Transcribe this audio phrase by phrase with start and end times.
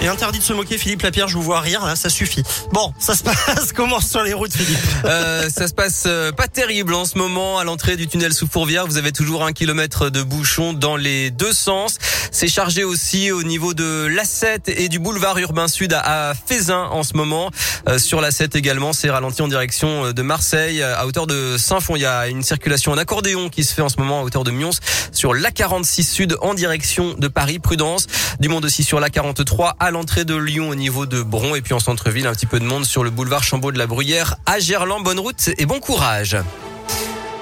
[0.00, 2.42] Et interdit de se moquer, Philippe Lapierre, je vous vois rire, là, ça suffit.
[2.72, 4.78] Bon, ça se passe comment sur les routes, Philippe?
[5.04, 8.46] Euh, Ça se passe euh, pas terrible en ce moment à l'entrée du tunnel sous
[8.46, 8.86] Fourvière.
[8.86, 11.96] Vous avez toujours un kilomètre de bouchon dans les deux sens.
[12.30, 17.02] C'est chargé aussi au niveau de l'A7 et du boulevard urbain sud à, Fézin en
[17.02, 17.50] ce moment.
[17.88, 21.96] Euh, sur l'A7 également, c'est ralenti en direction de Marseille à hauteur de Saint-Fond.
[21.96, 24.44] Il y a une circulation en accordéon qui se fait en ce moment à hauteur
[24.44, 24.70] de Mions
[25.12, 27.58] sur l'A46 sud en direction de Paris.
[27.58, 28.06] Prudence.
[28.40, 31.74] Du monde aussi sur l'A43 à l'entrée de Lyon au niveau de Bron et puis
[31.74, 34.58] en centre-ville un petit peu de monde sur le boulevard Chambaud de la Bruyère à
[34.58, 35.02] Gerland.
[35.02, 36.36] Bonne route et bon courage.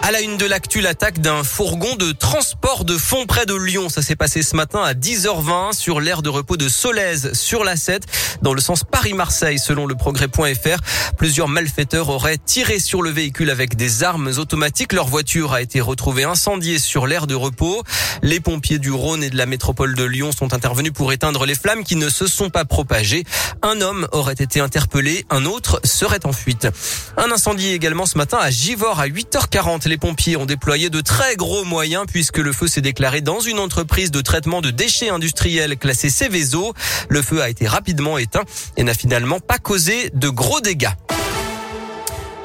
[0.07, 3.89] À la une de l'actu, l'attaque d'un fourgon de transport de fonds près de Lyon.
[3.89, 7.75] Ça s'est passé ce matin à 10h20 sur l'aire de repos de Solèze sur la
[7.75, 8.03] 7
[8.43, 11.15] dans le sens Paris-Marseille selon le progrès.fr.
[11.17, 14.93] Plusieurs malfaiteurs auraient tiré sur le véhicule avec des armes automatiques.
[14.93, 17.83] Leur voiture a été retrouvée incendiée sur l'aire de repos.
[18.23, 21.55] Les pompiers du Rhône et de la métropole de Lyon sont intervenus pour éteindre les
[21.55, 23.25] flammes qui ne se sont pas propagées.
[23.63, 26.69] Un homme aurait été interpellé, un autre serait en fuite.
[27.17, 31.37] Un incendie également ce matin à Givors à 8h40 les pompiers ont déployé de très
[31.37, 35.77] gros moyens puisque le feu s'est déclaré dans une entreprise de traitement de déchets industriels
[35.77, 36.75] classée Céveso.
[37.09, 38.43] Le feu a été rapidement éteint
[38.77, 40.91] et n'a finalement pas causé de gros dégâts.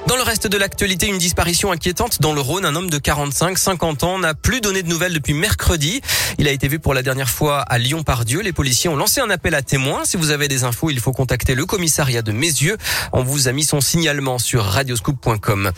[0.09, 2.65] Dans le reste de l'actualité, une disparition inquiétante dans le Rhône.
[2.65, 6.01] Un homme de 45-50 ans n'a plus donné de nouvelles depuis mercredi.
[6.39, 8.41] Il a été vu pour la dernière fois à Lyon-Pardieu.
[8.41, 10.05] Les policiers ont lancé un appel à témoins.
[10.05, 12.75] Si vous avez des infos, il faut contacter le commissariat de Mézieux.
[13.13, 15.71] On vous a mis son signalement sur radioscoop.com.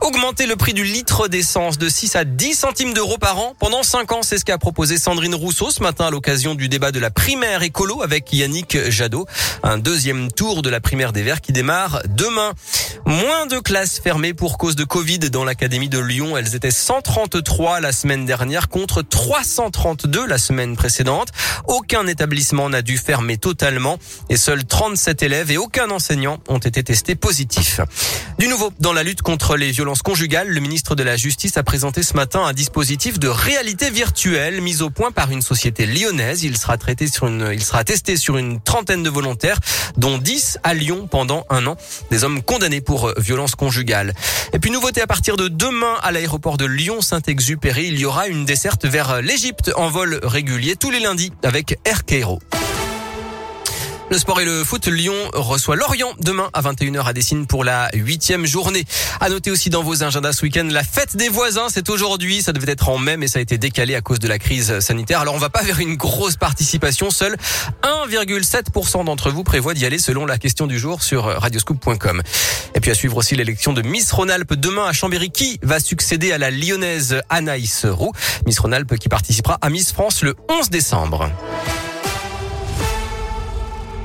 [0.00, 3.84] Augmenter le prix du litre d'essence de 6 à 10 centimes d'euros par an pendant
[3.84, 6.98] 5 ans, c'est ce qu'a proposé Sandrine Rousseau ce matin à l'occasion du débat de
[6.98, 9.26] la primaire écolo avec Yannick Jadot.
[9.62, 12.52] Un deuxième tour de la primaire des Verts qui démarre demain.
[13.04, 16.36] Moins de classes fermées pour cause de Covid dans l'académie de Lyon.
[16.36, 21.28] Elles étaient 133 la semaine dernière contre 332 la semaine précédente.
[21.66, 23.98] Aucun établissement n'a dû fermer totalement
[24.30, 27.80] et seuls 37 élèves et aucun enseignant ont été testés positifs.
[28.38, 31.62] Du nouveau, dans la lutte contre les violences conjugales, le ministre de la Justice a
[31.62, 36.44] présenté ce matin un dispositif de réalité virtuelle mis au point par une société lyonnaise.
[36.44, 39.58] Il sera traité sur une, il sera testé sur une trentaine de volontaires,
[39.98, 41.76] dont 10 à Lyon pendant un an.
[42.10, 43.65] Des hommes condamnés pour violences conjugales.
[44.52, 48.44] Et puis nouveauté à partir de demain à l'aéroport de Lyon-Saint-Exupéry, il y aura une
[48.44, 52.38] desserte vers l'Égypte en vol régulier tous les lundis avec Air Cairo.
[54.08, 57.90] Le sport et le foot, Lyon reçoit Lorient demain à 21h à Dessine pour la
[57.92, 58.84] huitième journée.
[59.20, 62.40] À noter aussi dans vos agendas ce week-end, la fête des voisins, c'est aujourd'hui.
[62.40, 64.78] Ça devait être en mai, mais ça a été décalé à cause de la crise
[64.78, 65.20] sanitaire.
[65.20, 67.10] Alors on va pas vers une grosse participation.
[67.10, 67.36] Seul
[67.82, 72.22] 1,7% d'entre vous prévoient d'y aller selon la question du jour sur radioscoop.com.
[72.76, 75.30] Et puis à suivre aussi l'élection de Miss Rhône-Alpes demain à Chambéry.
[75.30, 78.12] Qui va succéder à la lyonnaise Anaïs Roux?
[78.46, 81.28] Miss Rhône-Alpes qui participera à Miss France le 11 décembre.